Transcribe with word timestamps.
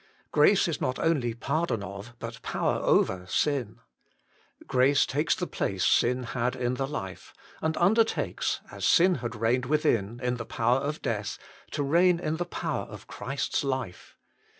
Grace 0.31 0.67
is 0.67 0.81
not 0.81 0.97
only 0.97 1.35
pardon 1.35 1.83
of, 1.83 2.15
but 2.17 2.41
power 2.41 2.77
over, 2.81 3.23
sin; 3.27 3.77
grace 4.65 5.05
takes 5.05 5.35
the 5.35 5.45
place 5.45 5.85
sin 5.85 6.23
had 6.23 6.55
in 6.55 6.73
the 6.73 6.87
life, 6.87 7.35
and 7.61 7.77
undertakes, 7.77 8.61
as 8.71 8.83
sin 8.83 9.13
had 9.21 9.35
reigned 9.35 9.67
within 9.67 10.19
in 10.23 10.37
the 10.37 10.43
power 10.47 10.79
of 10.79 11.03
death, 11.03 11.37
to 11.69 11.83
reign 11.83 12.19
in 12.19 12.37
the 12.37 12.45
power 12.45 12.85
of 12.85 13.05
Christ 13.05 13.53
s 13.53 13.63
life. 13.63 14.17